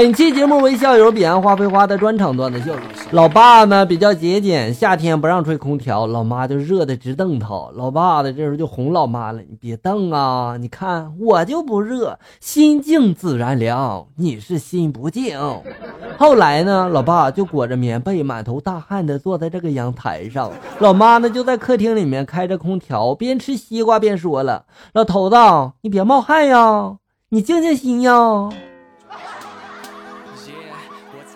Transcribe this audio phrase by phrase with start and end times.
[0.00, 2.74] 本期节目为校友彼岸花飞花的专场段子秀。
[3.10, 7.68] 老爸呢比较节俭，夏天不让吹空调，老妈就热的直瞪他。
[7.74, 15.38] 老爸呢这时候就哄老妈了：“你别瞪啊，你看我就不热，心静自然凉，你是心不静。
[16.16, 24.64] ”后来呢，老爸就裹着棉被，满头大汗的坐在这个阳台上，老妈呢就在客厅里面开着空调，边吃西瓜边说了
[24.94, 25.36] ：“老头子，
[25.82, 26.96] 你别冒汗呀，
[27.28, 28.48] 你静静心呀。”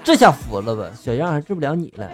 [0.04, 2.10] 这下服了吧，小样还治不了你了。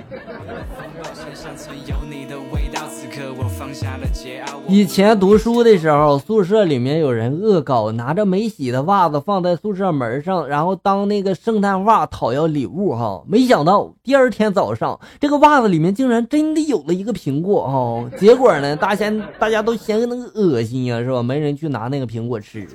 [4.69, 13.23] 以前读书的时候，宿舍里面有人恶搞，拿着没洗的袜子放在宿舍门上，然后当那个圣诞袜讨要礼物哈。
[13.27, 18.10] 没想到第二天早上，这个袜子里面竟然真的有了一个苹果哈。
[18.19, 21.23] 结果呢，大家大家都嫌那个恶心呀，是吧？
[21.23, 22.66] 没人去拿那个苹果吃。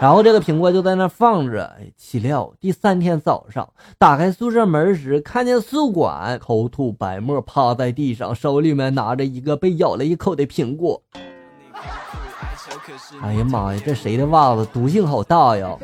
[0.00, 11.02] 然后这个苹果就在那放着，岂料第三天早上打开宿舍门时，看见宿管口吐白沫，趴在地上，手里面拿着一个被咬咬了一口的苹果。
[13.22, 15.76] 哎呀妈呀，这谁的袜子毒性好大呀！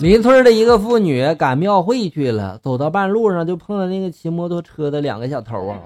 [0.00, 5.78] 邻村的一个妇女赶庙会去了，走到半路上就碰到那个骑摩托车的两个小偷啊。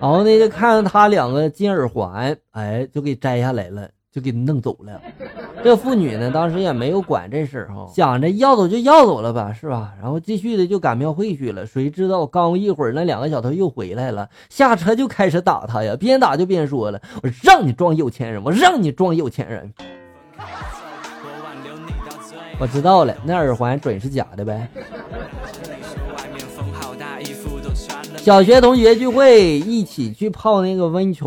[0.00, 5.00] 然后呢，就看到他两个金耳环，哎，就给摘下来了，就给弄走了。
[5.62, 9.92] 这妇女呢，当时也没有管这事儿哈，想着要走就要走了吧，是吧？
[10.02, 11.64] 然后继续的就赶庙会去了。
[11.64, 19.72] 谁知道刚一会儿，那两个小偷又回来了，下车就开始打他呀，边打就边说了：“我让你装有钱人，我让你装有钱人。”
[22.58, 24.68] 我知道了，那耳环准是假的呗。
[28.22, 31.26] 小学同学聚会，一起去泡那个温泉。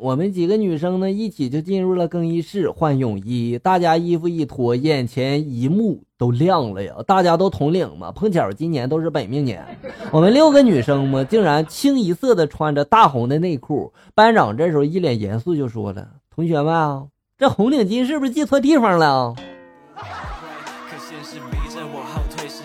[0.00, 3.58] 我们几个女生呢，一起就进入了更衣室换泳衣。
[3.60, 6.94] 大家衣服一脱，眼前一幕都亮了呀！
[7.04, 9.66] 大家都统领嘛，碰巧今年都是本命年。
[10.12, 13.92] 我们六个女生嘛，竟然清一色的穿着大红的内裤。
[14.14, 17.06] 班长这时候一脸严肃就说了：“同学们啊，
[17.36, 19.34] 这红领巾是不是系错地方了？”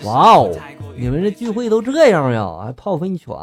[0.04, 0.52] 哇哦！
[0.96, 2.58] 你们这聚会都这样呀？
[2.64, 3.34] 还泡温泉？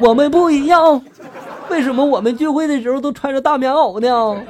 [0.00, 1.02] 我们不一样，
[1.68, 4.42] 为什么我们聚会的时候都穿着大棉袄呢？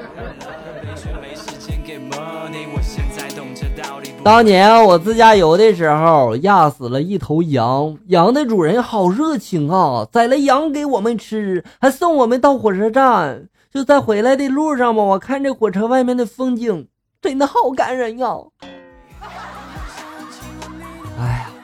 [4.24, 13.48] 当年我自驾游的时候，压死了一头羊，羊的主人好热情啊，宰了羊给我们吃，还送我们到火车站。
[13.72, 16.86] 就在回来的路上吧，我看这火车外面的风景，
[17.20, 18.28] 真的好感人呀。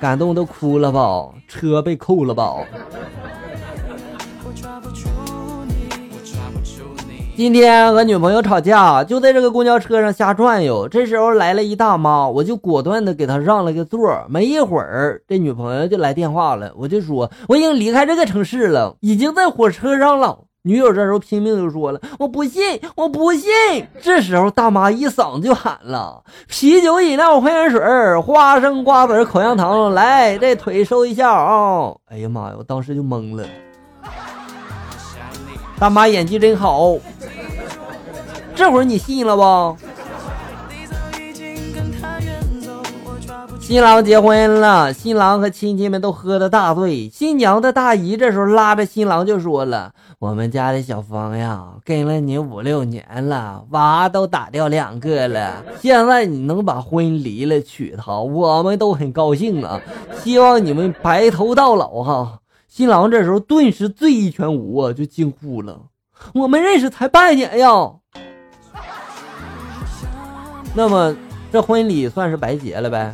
[0.00, 1.28] 感动都哭了吧？
[1.48, 2.54] 车被扣了吧？
[7.36, 10.88] 今天和女朋友吵架，就在这个公交车上瞎转悠。
[10.88, 14.24] 这时候来了一大妈，我就果断的给她让了个座。
[14.28, 20.47] 没一会儿，这女朋友就来电话了，我就说我已经离开这个城市了，已经在火车上了。
[20.62, 23.50] 女友这时候拼命就说了：“我不信，我不信！”
[24.02, 27.80] 这时候大妈一嗓子就喊了：“啤酒、饮料、矿泉水、
[28.20, 33.46] 花生、瓜子、口香糖，来，这腿收一下啊！”哎呀妈呀，我当时就懵了。
[35.78, 36.96] 大妈演技真好，
[38.54, 39.76] 这会儿你信了不？
[43.68, 47.10] 新郎结婚了，新郎和亲戚们都喝的大醉。
[47.10, 55.62] 新娘的大姨这时候拉着新郎就说了：“我们家的小芳呀，跟了你五六年了，娃都打掉两个了。
[55.82, 59.78] 现在你能把婚离了娶她，我们都很高兴啊！
[60.24, 65.78] 希望你们白头到老哈！”新郎这时候顿时醉意全无啊，就惊呼了
[66.32, 67.68] ：“我们认识才半年呀！”
[70.72, 71.14] 那么
[71.52, 73.12] 这婚礼算是白结了呗？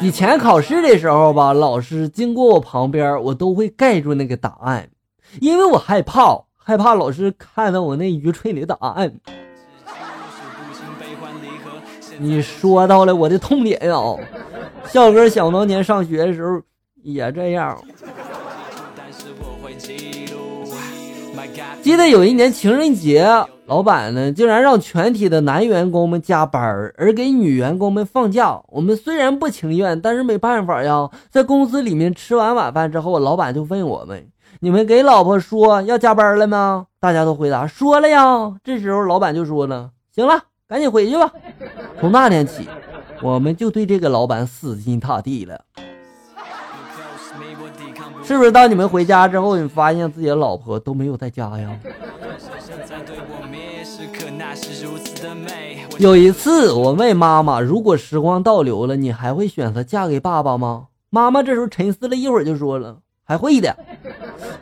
[0.00, 4.88] 以前考试的时候吧，老师经过我旁边，我都会盖住那个答案，
[5.40, 9.12] 因为我害怕，害怕老师看到我那愚蠢的答案。
[12.18, 13.96] 你说到了我的痛点呀，
[14.86, 16.60] 笑哥想当年上学的时候
[17.02, 17.82] 也这样。
[21.82, 23.26] 记得有一年情人节。
[23.66, 28.60] 老板呢，竟然让全体的男员工们加班儿而给女员工们放假。
[28.68, 31.10] 我们虽然不情愿，但是没办法呀。
[31.30, 34.28] 在公司里面吃完晚饭之后，老板就问我们
[34.60, 40.38] ：“你们给老婆说要加班了吗？”大家都回答：“说了呀。”这时候老板就说了：“行了，
[40.68, 41.32] 赶紧回去吧。”
[41.98, 42.68] 从那天起，
[43.22, 45.64] 我们就对这个老板死心塌地了。
[48.32, 48.50] 是不是？
[48.50, 51.78] 当你们回家之后，你发现自己的老婆都没有在家呀？
[55.98, 63.76] 有一次，我问妈妈：“如果时光倒流了，你还会选择嫁给爸爸吗？”妈妈这时候沉思了一会儿，就说了：“还会的。”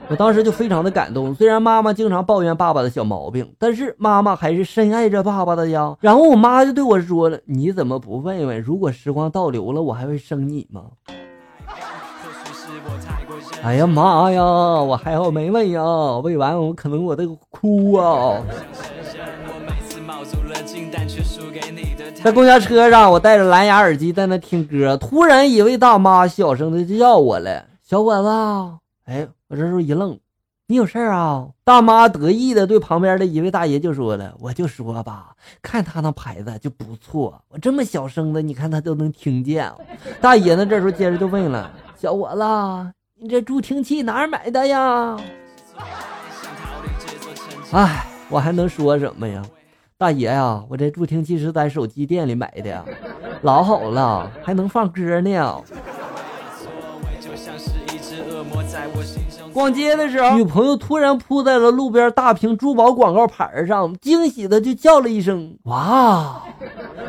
[0.08, 1.32] 我当时就非常的感动。
[1.34, 5.96] 虽然妈妈经常抱怨爸爸的小毛病，但是妈妈还是深爱着爸爸的呀。
[6.00, 10.82] 然后我妈就对我说了：“你怎么不问问，如果时光倒流了，我还会生你吗？”
[13.62, 14.42] 哎呀妈呀！
[14.42, 15.82] 我还好没喂呀，
[16.24, 18.42] 喂完我可能我都哭啊。
[22.22, 28.28] 在公交车上，我戴着蓝牙耳机在那听歌，突然一位大妈小声的就叫我了：“小伙子。”
[29.04, 30.18] 哎，我这时候一愣
[30.68, 39.70] ：“你有事儿啊？”大妈得意的对旁边的一位大爷就说了：“我就说吧，看他那牌子就不错，我这么小声的，你看他都能听见。”
[40.20, 42.92] 大爷呢，这时候接着就问了：“小伙子。”
[43.22, 45.14] 你这助听器哪儿买的呀？
[47.70, 49.42] 哎，我还能说什么呀？
[49.98, 52.82] 大爷呀，我这助听器是在手机店里买的，
[53.42, 55.62] 老好了，还能放歌呢。
[59.52, 66.42] 逛街的时候，女朋友突然扑在了路边大屏珠宝广告牌上，惊喜的就叫了一声“哇”，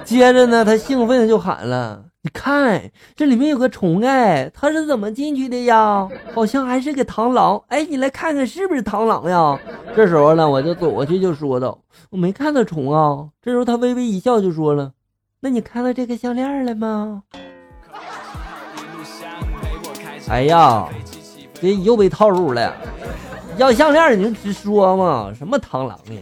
[0.03, 2.03] 接着呢，她兴奋的就喊了。
[2.23, 6.07] 你看，这里面有个虫哎，它是怎么进去的呀？
[6.35, 9.59] 好像还是个螳螂哎，你来看看是不是螳螂呀？
[9.95, 11.79] 这时候呢，我就走过去就说道
[12.11, 14.91] ：“我没看到虫啊。”这时候他微微一笑就说了
[15.41, 17.23] ：“那你看到这个项链了吗？”
[20.29, 20.87] 哎呀，
[21.55, 22.71] 这又被套路了，
[23.57, 26.21] 要项链你就直说嘛，什么螳螂呀？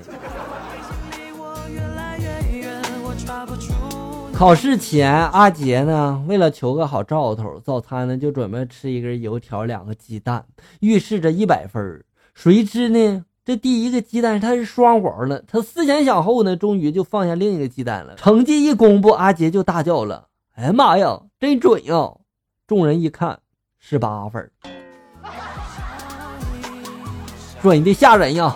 [4.40, 10.46] 考试前，阿杰呢，为了求个好兆头，早餐呢就准备吃一根油条、两个鸡蛋，
[10.80, 12.06] 预示着一百分。
[12.34, 15.44] 谁知呢，这第一个鸡蛋它是双黄的。
[15.46, 18.16] 他思前想后呢，终于就放下另一个鸡蛋了。
[18.16, 22.14] 成绩一公布，阿杰就大叫了：“哎呀妈呀，真准呀！”
[22.66, 23.40] 众人一看，
[23.78, 24.50] 十八分，
[27.62, 28.56] 准的吓人呀！